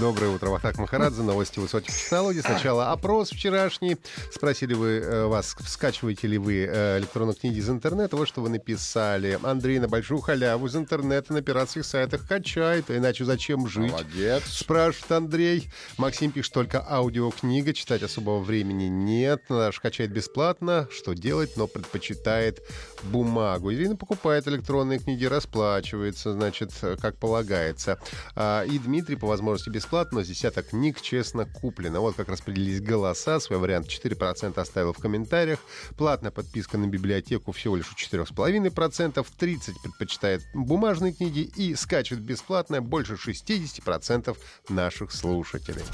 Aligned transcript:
Доброе 0.00 0.28
утро, 0.28 0.50
Вахтак 0.50 0.78
Махарадзе, 0.78 1.22
новости 1.22 1.58
высоких 1.58 1.92
технологий. 1.92 2.40
Сначала 2.40 2.92
опрос 2.92 3.30
вчерашний. 3.30 3.96
Спросили 4.32 4.74
вы 4.74 4.88
э, 4.98 5.26
вас, 5.26 5.56
скачиваете 5.66 6.28
ли 6.28 6.38
вы 6.38 6.68
э, 6.70 6.98
электронные 6.98 7.34
книги 7.34 7.58
из 7.58 7.68
интернета. 7.68 8.16
Вот 8.16 8.28
что 8.28 8.40
вы 8.40 8.48
написали. 8.48 9.40
Андрей 9.42 9.80
на 9.80 9.88
большую 9.88 10.20
халяву 10.20 10.66
из 10.66 10.76
интернета 10.76 11.32
на 11.32 11.42
пиратских 11.42 11.84
сайтах 11.84 12.28
качает, 12.28 12.90
иначе 12.90 13.24
зачем 13.24 13.66
жить? 13.66 13.90
Молодец. 13.90 14.44
Спрашивает 14.46 15.10
Андрей. 15.10 15.70
Максим 15.96 16.30
пишет 16.30 16.52
только 16.52 16.84
аудиокнига, 16.88 17.72
читать 17.72 18.04
особого 18.04 18.38
времени 18.38 18.84
нет. 18.84 19.42
Наш 19.48 19.80
качает 19.80 20.12
бесплатно, 20.12 20.86
что 20.92 21.14
делать, 21.14 21.56
но 21.56 21.66
предпочитает 21.66 22.62
бумагу. 23.02 23.72
Ирина 23.72 23.96
покупает 23.96 24.46
электронные 24.46 25.00
книги, 25.00 25.24
расплачивается, 25.24 26.34
значит, 26.34 26.70
как 27.00 27.16
полагается. 27.16 27.98
А, 28.36 28.62
и 28.62 28.78
Дмитрий 28.78 29.16
по 29.16 29.26
возможности 29.26 29.70
бесплатно, 29.88 30.18
но 30.18 30.24
с 30.24 30.28
десяток 30.28 30.68
книг 30.68 31.00
честно 31.00 31.46
куплено. 31.46 32.00
Вот 32.00 32.14
как 32.14 32.28
распределились 32.28 32.82
голоса. 32.82 33.40
Свой 33.40 33.58
вариант 33.58 33.86
4% 33.86 34.60
оставил 34.60 34.92
в 34.92 34.98
комментариях. 34.98 35.60
Платная 35.96 36.30
подписка 36.30 36.76
на 36.76 36.86
библиотеку 36.86 37.52
всего 37.52 37.74
лишь 37.76 37.90
у 37.90 37.94
4,5%. 37.94 39.26
30% 39.40 39.72
предпочитает 39.82 40.42
бумажные 40.52 41.14
книги 41.14 41.50
и 41.56 41.74
скачивает 41.74 42.22
бесплатно 42.22 42.82
больше 42.82 43.14
60% 43.14 44.36
наших 44.68 45.10
слушателей. 45.10 45.84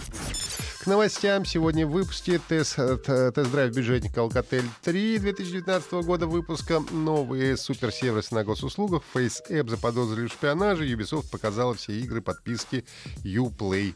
К 0.85 0.87
новостям. 0.87 1.47
Сегодня 1.47 1.87
в 1.87 1.93
выпуске 1.93 2.39
тест, 2.47 2.77
т- 2.77 3.31
тест-драйв 3.33 3.75
бюджетника 3.75 4.21
Alcatel 4.21 4.65
3 4.83 5.19
2019 5.19 5.93
года 6.05 6.27
выпуска. 6.27 6.81
Новые 6.91 7.57
суперсервисы 7.57 8.35
на 8.35 8.45
госуслугах. 8.45 9.03
FaceApp 9.15 9.71
заподозрили 9.71 10.27
в 10.27 10.33
шпионаже. 10.33 10.87
Ubisoft 10.87 11.31
показала 11.31 11.73
все 11.73 11.99
игры 11.99 12.21
подписки 12.21 12.85
Uplay. 13.25 13.95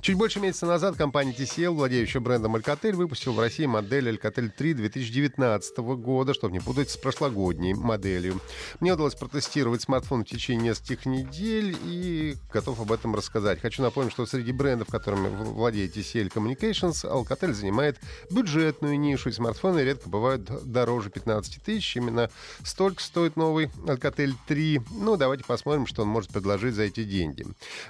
Чуть 0.00 0.16
больше 0.16 0.40
месяца 0.40 0.66
назад 0.66 0.96
компания 0.96 1.32
TCL, 1.32 1.70
владеющая 1.70 2.20
брендом 2.20 2.56
Alcatel, 2.56 2.92
выпустила 2.92 3.32
в 3.32 3.40
России 3.40 3.66
модель 3.66 4.08
Alcatel 4.08 4.50
3 4.50 4.74
2019 4.74 5.78
года, 5.78 6.34
чтобы 6.34 6.52
не 6.52 6.60
путать 6.60 6.90
с 6.90 6.96
прошлогодней 6.96 7.74
моделью. 7.74 8.40
Мне 8.80 8.92
удалось 8.92 9.14
протестировать 9.14 9.82
смартфон 9.82 10.24
в 10.24 10.28
течение 10.28 10.70
нескольких 10.70 11.06
недель 11.06 11.76
и 11.84 12.36
готов 12.52 12.80
об 12.80 12.92
этом 12.92 13.14
рассказать. 13.14 13.60
Хочу 13.60 13.82
напомнить, 13.82 14.12
что 14.12 14.26
среди 14.26 14.52
брендов, 14.52 14.88
которыми 14.88 15.28
владеет 15.28 15.96
TCL 15.96 16.32
Communications, 16.32 17.04
Alcatel 17.04 17.52
занимает 17.52 17.98
бюджетную 18.30 18.98
нишу, 18.98 19.28
и 19.28 19.32
смартфоны 19.32 19.80
редко 19.80 20.08
бывают 20.08 20.44
дороже 20.64 21.10
15 21.10 21.62
тысяч. 21.62 21.96
Именно 21.96 22.30
столько 22.62 23.02
стоит 23.02 23.36
новый 23.36 23.66
Alcatel 23.86 24.34
3. 24.46 24.80
Ну, 24.92 25.16
давайте 25.16 25.44
посмотрим, 25.44 25.86
что 25.86 26.02
он 26.02 26.08
может 26.08 26.30
предложить 26.30 26.74
за 26.74 26.82
эти 26.82 27.04
деньги. 27.04 27.46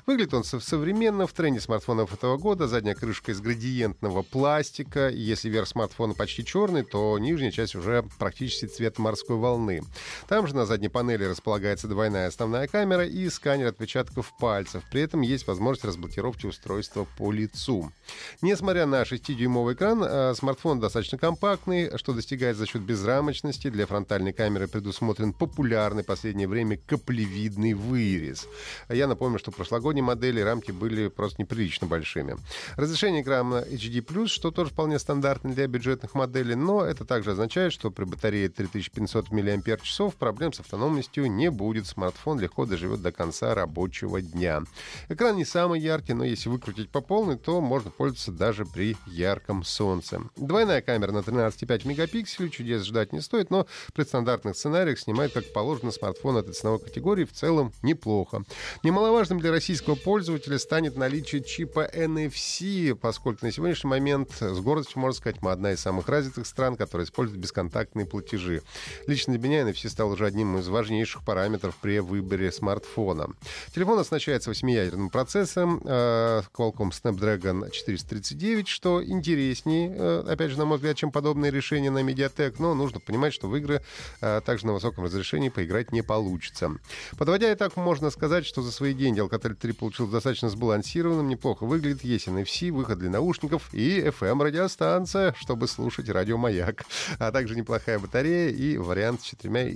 Выглядит 0.06 0.34
он 0.34 0.44
современно, 0.44 1.26
в 1.26 1.32
тренде 1.32 1.60
смартфонов 1.68 2.14
этого 2.14 2.38
года. 2.38 2.66
Задняя 2.66 2.94
крышка 2.94 3.32
из 3.32 3.42
градиентного 3.42 4.22
пластика. 4.22 5.10
Если 5.10 5.50
верх 5.50 5.68
смартфона 5.68 6.14
почти 6.14 6.42
черный, 6.42 6.82
то 6.82 7.18
нижняя 7.18 7.50
часть 7.50 7.74
уже 7.74 8.06
практически 8.18 8.64
цвет 8.64 8.98
морской 8.98 9.36
волны. 9.36 9.82
Там 10.28 10.46
же 10.46 10.56
на 10.56 10.64
задней 10.64 10.88
панели 10.88 11.24
располагается 11.24 11.86
двойная 11.86 12.28
основная 12.28 12.68
камера 12.68 13.04
и 13.04 13.28
сканер 13.28 13.66
отпечатков 13.66 14.32
пальцев. 14.40 14.82
При 14.90 15.02
этом 15.02 15.20
есть 15.20 15.46
возможность 15.46 15.84
разблокировки 15.84 16.46
устройства 16.46 17.06
по 17.18 17.30
лицу. 17.32 17.92
Несмотря 18.40 18.86
на 18.86 19.02
6-дюймовый 19.02 19.74
экран, 19.74 20.02
э, 20.02 20.34
смартфон 20.34 20.80
достаточно 20.80 21.18
компактный, 21.18 21.98
что 21.98 22.14
достигает 22.14 22.56
за 22.56 22.64
счет 22.64 22.80
безрамочности. 22.80 23.68
Для 23.68 23.84
фронтальной 23.84 24.32
камеры 24.32 24.68
предусмотрен 24.68 25.34
популярный 25.34 26.02
в 26.02 26.06
последнее 26.06 26.48
время 26.48 26.78
каплевидный 26.78 27.74
вырез. 27.74 28.46
Я 28.88 29.06
напомню, 29.06 29.38
что 29.38 29.50
в 29.50 29.56
прошлогодней 29.56 30.00
модели 30.00 30.40
рамки 30.40 30.70
были 30.70 31.08
просто 31.08 31.42
неприлично 31.58 31.86
большими. 31.86 32.36
Разрешение 32.76 33.22
экрана 33.22 33.64
HD+, 33.68 34.26
что 34.28 34.50
тоже 34.50 34.70
вполне 34.70 34.98
стандартно 34.98 35.52
для 35.52 35.66
бюджетных 35.66 36.14
моделей, 36.14 36.54
но 36.54 36.84
это 36.84 37.04
также 37.04 37.32
означает, 37.32 37.72
что 37.72 37.90
при 37.90 38.04
батарее 38.04 38.48
3500 38.48 39.30
мАч 39.32 40.14
проблем 40.18 40.52
с 40.52 40.60
автономностью 40.60 41.30
не 41.30 41.50
будет. 41.50 41.86
Смартфон 41.86 42.38
легко 42.38 42.64
доживет 42.64 43.02
до 43.02 43.12
конца 43.12 43.54
рабочего 43.54 44.20
дня. 44.20 44.62
Экран 45.08 45.36
не 45.36 45.44
самый 45.44 45.80
яркий, 45.80 46.12
но 46.14 46.24
если 46.24 46.48
выкрутить 46.48 46.90
по 46.90 47.00
полной, 47.00 47.36
то 47.36 47.60
можно 47.60 47.90
пользоваться 47.90 48.32
даже 48.32 48.64
при 48.64 48.96
ярком 49.06 49.64
солнце. 49.64 50.20
Двойная 50.36 50.80
камера 50.80 51.12
на 51.12 51.18
13,5 51.18 51.88
мегапикселей, 51.88 52.50
чудес 52.50 52.84
ждать 52.84 53.12
не 53.12 53.20
стоит, 53.20 53.50
но 53.50 53.66
при 53.94 54.04
стандартных 54.04 54.56
сценариях 54.56 54.98
снимает 54.98 55.32
как 55.32 55.52
положено 55.52 55.90
смартфон 55.90 56.36
этой 56.36 56.52
ценовой 56.52 56.80
категории 56.80 57.24
в 57.24 57.32
целом 57.32 57.72
неплохо. 57.82 58.44
Немаловажным 58.82 59.40
для 59.40 59.50
российского 59.50 59.94
пользователя 59.96 60.58
станет 60.58 60.96
наличие 60.96 61.42
чипа 61.48 61.88
NFC, 61.92 62.94
поскольку 62.94 63.46
на 63.46 63.50
сегодняшний 63.50 63.88
момент 63.88 64.30
с 64.38 64.60
гордостью 64.60 65.00
можно 65.00 65.16
сказать, 65.16 65.40
мы 65.40 65.50
одна 65.50 65.72
из 65.72 65.80
самых 65.80 66.08
развитых 66.08 66.46
стран, 66.46 66.76
которая 66.76 67.06
использует 67.06 67.40
бесконтактные 67.40 68.04
платежи. 68.04 68.62
Лично 69.06 69.32
для 69.36 69.48
меня 69.48 69.62
NFC 69.62 69.88
стал 69.88 70.10
уже 70.10 70.26
одним 70.26 70.58
из 70.58 70.68
важнейших 70.68 71.24
параметров 71.24 71.76
при 71.80 72.00
выборе 72.00 72.52
смартфона. 72.52 73.30
Телефон 73.74 73.98
оснащается 73.98 74.50
8-ядерным 74.50 75.08
процессором 75.08 75.80
э, 75.84 76.42
Qualcomm 76.52 76.90
Snapdragon 76.90 77.70
439, 77.70 78.68
что 78.68 79.02
интереснее, 79.02 79.90
э, 79.96 80.24
опять 80.28 80.50
же, 80.50 80.58
на 80.58 80.66
мой 80.66 80.76
взгляд, 80.76 80.96
чем 80.96 81.10
подобные 81.10 81.50
решения 81.50 81.90
на 81.90 82.02
Mediatek, 82.02 82.56
но 82.58 82.74
нужно 82.74 83.00
понимать, 83.00 83.32
что 83.32 83.48
в 83.48 83.56
игры 83.56 83.82
э, 84.20 84.42
также 84.44 84.66
на 84.66 84.74
высоком 84.74 85.04
разрешении 85.04 85.48
поиграть 85.48 85.92
не 85.92 86.02
получится. 86.02 86.72
Подводя 87.16 87.52
итог, 87.52 87.76
можно 87.76 88.10
сказать, 88.10 88.44
что 88.44 88.60
за 88.60 88.70
свои 88.70 88.92
деньги 88.92 89.22
Alcatel 89.22 89.54
3 89.54 89.72
получился 89.72 90.12
достаточно 90.12 90.50
сбалансированным, 90.50 91.37
неплохо 91.38 91.66
выглядит, 91.66 92.02
есть 92.02 92.26
NFC, 92.26 92.72
выход 92.72 92.98
для 92.98 93.10
наушников 93.10 93.72
и 93.72 94.00
FM-радиостанция, 94.00 95.34
чтобы 95.38 95.68
слушать 95.68 96.08
радио 96.08 96.36
«Маяк», 96.36 96.84
а 97.20 97.30
также 97.30 97.54
неплохая 97.54 98.00
батарея 98.00 98.50
и 98.50 98.76
вариант 98.76 99.22
с 99.22 99.24
4 99.26 99.72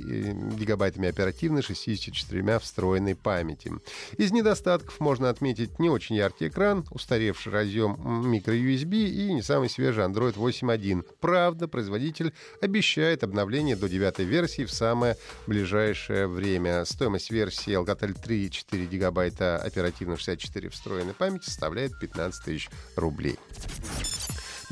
гигабайтами 0.58 1.08
оперативной, 1.08 1.62
64 1.62 2.58
встроенной 2.58 3.14
памяти. 3.14 3.70
Из 4.16 4.32
недостатков 4.32 4.98
можно 4.98 5.30
отметить 5.30 5.78
не 5.78 5.88
очень 5.88 6.16
яркий 6.16 6.48
экран, 6.48 6.84
устаревший 6.90 7.52
разъем 7.52 7.94
microUSB 8.32 8.94
и 8.94 9.32
не 9.32 9.42
самый 9.42 9.70
свежий 9.70 10.04
Android 10.04 10.34
8.1. 10.34 11.06
Правда, 11.20 11.68
производитель 11.68 12.32
обещает 12.60 13.22
обновление 13.22 13.76
до 13.76 13.88
девятой 13.88 14.24
версии 14.24 14.64
в 14.64 14.72
самое 14.72 15.16
ближайшее 15.46 16.26
время. 16.26 16.84
Стоимость 16.86 17.30
версии 17.30 17.80
Alcatel 17.80 18.20
3 18.20 18.50
4 18.50 18.86
гигабайта 18.86 19.58
оперативно 19.58 20.16
64 20.16 20.68
встроенной 20.70 21.14
памяти 21.14 21.51
составляет 21.52 21.98
15 21.98 22.44
тысяч 22.44 22.70
рублей. 22.96 23.38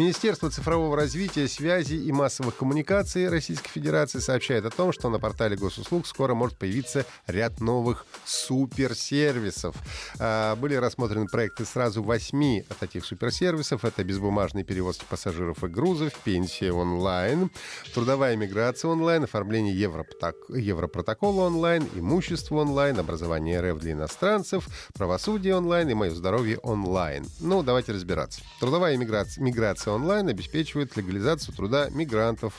Министерство 0.00 0.48
цифрового 0.50 0.96
развития, 0.96 1.46
связи 1.46 1.92
и 1.92 2.10
массовых 2.10 2.56
коммуникаций 2.56 3.28
Российской 3.28 3.68
Федерации 3.68 4.18
сообщает 4.18 4.64
о 4.64 4.70
том, 4.70 4.94
что 4.94 5.10
на 5.10 5.18
портале 5.20 5.56
госуслуг 5.58 6.06
скоро 6.06 6.32
может 6.32 6.56
появиться 6.56 7.04
ряд 7.26 7.60
новых 7.60 8.06
суперсервисов. 8.24 9.76
А, 10.18 10.56
Были 10.56 10.74
рассмотрены 10.76 11.26
проекты 11.26 11.66
сразу 11.66 12.02
восьми 12.02 12.64
таких 12.78 13.04
суперсервисов. 13.04 13.84
Это 13.84 14.02
безбумажные 14.02 14.64
перевозки 14.64 15.04
пассажиров 15.06 15.62
и 15.64 15.68
грузов, 15.68 16.14
пенсия 16.24 16.72
онлайн, 16.72 17.50
трудовая 17.92 18.36
миграция 18.36 18.90
онлайн, 18.90 19.24
оформление 19.24 19.74
Европроток- 19.78 20.56
Европротокола 20.56 21.42
онлайн, 21.42 21.86
имущество 21.94 22.56
онлайн, 22.56 22.98
образование 22.98 23.60
РФ 23.60 23.78
для 23.78 23.92
иностранцев, 23.92 24.66
правосудие 24.94 25.54
онлайн 25.54 25.90
и 25.90 25.94
мое 25.94 26.10
здоровье 26.14 26.56
онлайн. 26.62 27.26
Ну, 27.40 27.62
давайте 27.62 27.92
разбираться. 27.92 28.40
Трудовая 28.60 28.96
миграция, 28.96 29.44
миграция 29.44 29.89
онлайн 29.90 30.28
обеспечивает 30.28 30.96
легализацию 30.96 31.54
труда 31.54 31.88
мигрантов 31.90 32.54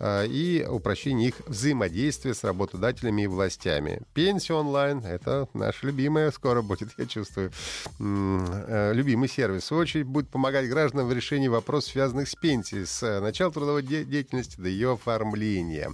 э, 0.00 0.26
и 0.26 0.64
упрощение 0.68 1.28
их 1.28 1.34
взаимодействия 1.46 2.34
с 2.34 2.44
работодателями 2.44 3.22
и 3.22 3.26
властями. 3.26 4.02
Пенсия 4.14 4.54
онлайн— 4.54 4.98
это 5.04 5.48
наша 5.54 5.86
любимая, 5.86 6.30
скоро 6.30 6.62
будет, 6.62 6.90
я 6.98 7.06
чувствую, 7.06 7.52
э, 7.98 8.92
любимый 8.94 9.28
сервис. 9.28 9.70
В 9.70 9.76
очередь 9.76 10.06
будет 10.06 10.28
помогать 10.28 10.68
гражданам 10.68 11.08
в 11.08 11.12
решении 11.12 11.48
вопросов, 11.48 11.92
связанных 11.92 12.28
с 12.28 12.34
пенсией, 12.34 12.86
с 12.86 13.02
э, 13.02 13.20
начала 13.20 13.50
трудовой 13.50 13.82
де- 13.82 14.04
деятельности 14.04 14.60
до 14.60 14.68
ее 14.68 14.92
оформления. 14.92 15.90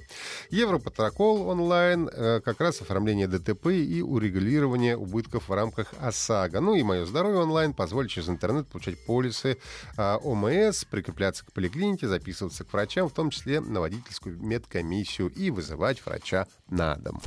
Европротокол 0.50 1.48
онлайн 1.48 2.08
э, 2.12 2.40
как 2.44 2.60
раз 2.60 2.80
оформление 2.80 3.26
ДТП 3.26 3.66
и 3.68 4.02
урегулирование 4.02 4.96
убытков 4.96 5.48
в 5.48 5.52
рамках 5.52 5.92
ОСАГО. 6.00 6.60
Ну 6.60 6.74
и 6.74 6.82
«Мое 6.82 7.04
здоровье 7.06 7.40
онлайн» 7.40 7.72
позволит 7.72 8.10
через 8.10 8.28
интернет 8.28 8.68
получать 8.68 9.04
полисы 9.04 9.58
а, 9.96 10.18
ОМС, 10.18 10.79
прикрепляться 10.84 11.44
к 11.44 11.52
поликлинике, 11.52 12.08
записываться 12.08 12.64
к 12.64 12.72
врачам, 12.72 13.08
в 13.08 13.12
том 13.12 13.30
числе 13.30 13.60
на 13.60 13.80
водительскую 13.80 14.38
медкомиссию 14.38 15.28
и 15.28 15.50
вызывать 15.50 16.04
врача 16.04 16.46
на 16.68 16.96
дом. 16.96 17.20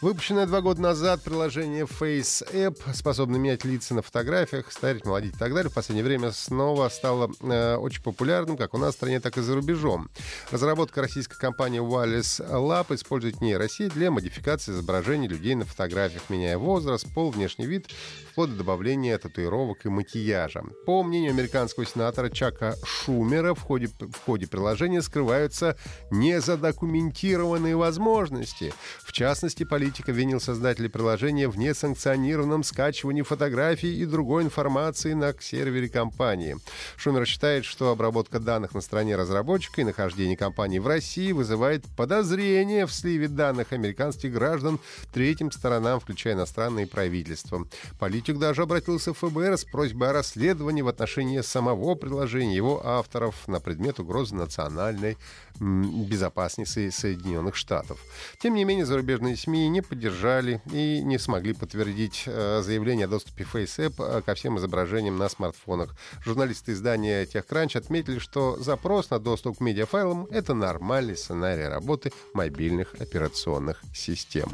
Выпущенное 0.00 0.46
два 0.46 0.60
года 0.60 0.80
назад 0.80 1.24
приложение 1.24 1.82
Face 1.82 2.48
App 2.54 2.78
способно 2.94 3.36
менять 3.36 3.64
лица 3.64 3.94
на 3.94 4.02
фотографиях, 4.02 4.70
старить, 4.70 5.04
молодить 5.04 5.34
и 5.34 5.38
так 5.38 5.52
далее. 5.52 5.70
В 5.70 5.74
последнее 5.74 6.04
время 6.04 6.30
снова 6.30 6.88
стало 6.88 7.32
э, 7.40 7.74
очень 7.74 8.04
популярным 8.04 8.56
как 8.56 8.74
у 8.74 8.78
нас 8.78 8.94
в 8.94 8.96
стране, 8.96 9.18
так 9.18 9.36
и 9.38 9.40
за 9.40 9.56
рубежом. 9.56 10.08
Разработка 10.52 11.00
российской 11.00 11.36
компании 11.36 11.80
Wallace 11.80 12.48
Lab 12.48 12.94
использует 12.94 13.40
нейросеть 13.40 13.92
для 13.92 14.12
модификации 14.12 14.70
изображений 14.70 15.26
людей 15.26 15.56
на 15.56 15.64
фотографиях, 15.64 16.22
меняя 16.30 16.58
возраст, 16.58 17.12
пол, 17.12 17.32
внешний 17.32 17.66
вид, 17.66 17.88
вплоть 18.30 18.50
до 18.50 18.58
добавления 18.58 19.18
татуировок 19.18 19.84
и 19.84 19.88
макияжа. 19.88 20.62
По 20.86 21.02
мнению 21.02 21.32
американского 21.32 21.84
сенатора 21.84 22.30
Чака 22.30 22.76
Шумера, 22.84 23.52
в 23.52 23.62
ходе, 23.62 23.88
в 23.98 24.24
ходе 24.24 24.46
приложения 24.46 25.02
скрываются 25.02 25.76
незадокументированные 26.12 27.74
возможности. 27.74 28.72
В 29.02 29.10
частности, 29.10 29.64
политика 29.64 29.87
политика 29.88 30.12
винил 30.12 30.38
создателей 30.38 30.90
приложения 30.90 31.48
в 31.48 31.56
несанкционированном 31.56 32.62
скачивании 32.62 33.22
фотографий 33.22 34.02
и 34.02 34.04
другой 34.04 34.42
информации 34.42 35.14
на 35.14 35.32
сервере 35.40 35.88
компании. 35.88 36.58
Шумер 36.98 37.24
считает, 37.24 37.64
что 37.64 37.90
обработка 37.90 38.38
данных 38.38 38.74
на 38.74 38.82
стороне 38.82 39.16
разработчика 39.16 39.80
и 39.80 39.84
нахождение 39.84 40.36
компании 40.36 40.78
в 40.78 40.86
России 40.86 41.32
вызывает 41.32 41.86
подозрение 41.96 42.84
в 42.84 42.92
сливе 42.92 43.28
данных 43.28 43.72
американских 43.72 44.30
граждан 44.30 44.78
третьим 45.14 45.50
сторонам, 45.50 46.00
включая 46.00 46.34
иностранные 46.34 46.86
правительства. 46.86 47.66
Политик 47.98 48.36
даже 48.36 48.60
обратился 48.60 49.14
в 49.14 49.18
ФБР 49.18 49.56
с 49.56 49.64
просьбой 49.64 50.10
о 50.10 50.12
расследовании 50.12 50.82
в 50.82 50.88
отношении 50.88 51.40
самого 51.40 51.94
приложения 51.94 52.54
его 52.54 52.86
авторов 52.86 53.48
на 53.48 53.58
предмет 53.58 54.00
угрозы 54.00 54.34
национальной 54.34 55.16
безопасности 55.60 56.90
Соединенных 56.90 57.56
Штатов. 57.56 57.98
Тем 58.38 58.54
не 58.54 58.64
менее, 58.64 58.84
зарубежные 58.86 59.36
СМИ 59.36 59.68
не 59.68 59.77
поддержали 59.82 60.60
и 60.72 61.00
не 61.02 61.18
смогли 61.18 61.52
подтвердить 61.52 62.24
э, 62.26 62.62
заявление 62.62 63.06
о 63.06 63.08
доступе 63.08 63.44
FaceApp 63.44 63.94
э, 63.98 64.22
ко 64.22 64.34
всем 64.34 64.58
изображениям 64.58 65.16
на 65.16 65.28
смартфонах. 65.28 65.94
Журналисты 66.24 66.72
издания 66.72 67.24
TechCrunch 67.24 67.78
отметили, 67.78 68.18
что 68.18 68.56
запрос 68.56 69.10
на 69.10 69.18
доступ 69.18 69.58
к 69.58 69.60
медиафайлам— 69.60 70.26
это 70.30 70.54
нормальный 70.54 71.16
сценарий 71.16 71.64
работы 71.64 72.12
мобильных 72.34 72.94
операционных 73.00 73.82
систем. 73.94 74.50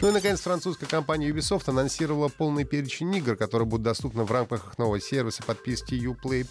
Ну 0.00 0.08
и, 0.08 0.12
наконец, 0.12 0.40
французская 0.40 0.86
компания 0.86 1.28
Ubisoft 1.30 1.64
анонсировала 1.68 2.28
полный 2.28 2.64
перечень 2.64 3.14
игр, 3.14 3.36
которые 3.36 3.66
будут 3.66 3.84
доступны 3.84 4.24
в 4.24 4.32
рамках 4.32 4.78
нового 4.78 5.00
сервиса 5.00 5.42
подписки 5.42 5.94
Uplay+. 5.94 6.46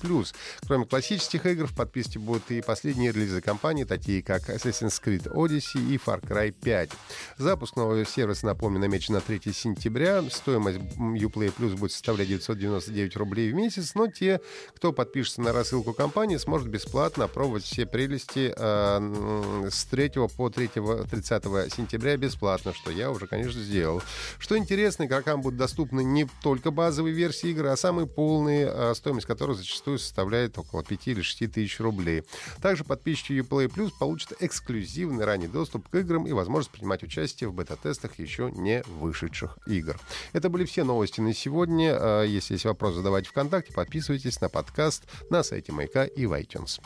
Кроме 0.67 0.85
классических 0.85 1.45
игр, 1.45 1.67
в 1.67 1.75
подписке 1.75 2.19
будут 2.19 2.49
и 2.51 2.61
последние 2.61 3.11
релизы 3.11 3.41
компании, 3.41 3.83
такие 3.83 4.21
как 4.23 4.49
Assassin's 4.49 5.01
Creed 5.03 5.31
Odyssey 5.31 5.93
и 5.93 5.97
Far 5.97 6.21
Cry 6.21 6.51
5. 6.51 6.89
Запуск 7.37 7.75
нового 7.75 8.05
сервиса, 8.15 8.45
напомню, 8.45 8.79
намечен 8.79 9.13
на 9.13 9.21
3 9.21 9.41
сентября. 9.53 10.23
Стоимость 10.29 10.79
Uplay 10.97 11.53
Plus 11.53 11.75
будет 11.75 11.91
составлять 11.91 12.29
999 12.29 13.15
рублей 13.17 13.51
в 13.51 13.55
месяц, 13.55 13.93
но 13.93 14.07
те, 14.07 14.39
кто 14.73 14.93
подпишется 14.93 15.41
на 15.41 15.51
рассылку 15.51 15.93
компании, 15.93 16.37
сможет 16.37 16.69
бесплатно 16.69 17.25
опробовать 17.25 17.63
все 17.63 17.85
прелести 17.85 18.53
э, 18.55 19.69
с 19.69 19.85
3 19.85 20.11
по 20.37 20.49
3, 20.49 20.67
30 20.67 21.73
сентября 21.73 22.15
бесплатно, 22.15 22.73
что 22.73 22.89
я 22.89 23.11
уже, 23.11 23.27
конечно, 23.27 23.61
сделал. 23.61 24.01
Что 24.39 24.57
интересно, 24.57 25.03
игрокам 25.03 25.41
будут 25.41 25.59
доступны 25.59 26.03
не 26.03 26.25
только 26.41 26.71
базовые 26.71 27.13
версии 27.13 27.49
игры, 27.49 27.69
а 27.69 27.75
самые 27.75 28.07
полные, 28.07 28.71
э, 28.71 28.93
стоимость 28.95 29.27
которых 29.27 29.57
зачастую 29.57 29.99
составляет 29.99 30.57
около 30.57 30.83
5 30.83 31.07
или 31.07 31.21
6 31.21 31.51
тысяч 31.51 31.79
рублей. 31.81 32.23
Также 32.61 32.85
подписчики 32.85 33.33
Uplay 33.33 33.67
Plus 33.67 33.91
получит 33.99 34.33
эксклюзивный 34.39 35.25
ранний 35.25 35.47
доступ 35.47 35.89
к 35.89 35.95
играм 35.95 36.25
и 36.25 36.31
возможность 36.31 36.71
принимать 36.71 37.03
участие 37.03 37.49
в 37.49 37.53
бета-тестах 37.53 38.04
еще 38.13 38.51
не 38.51 38.83
вышедших 38.83 39.57
игр. 39.67 39.99
Это 40.33 40.49
были 40.49 40.65
все 40.65 40.83
новости 40.83 41.21
на 41.21 41.33
сегодня. 41.33 41.95
А, 41.97 42.23
если 42.23 42.53
есть 42.53 42.65
вопрос, 42.65 42.95
задавайте 42.95 43.29
ВКонтакте, 43.29 43.73
подписывайтесь 43.73 44.39
на 44.41 44.49
подкаст 44.49 45.03
на 45.29 45.43
сайте 45.43 45.71
Маяка 45.71 46.05
и 46.05 46.25
в 46.25 46.33
iTunes. 46.33 46.81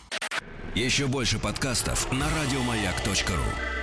Еще 0.76 1.08
больше 1.08 1.40
подкастов 1.40 2.12
на 2.12 2.28
радиомаяк.ру 2.30 3.79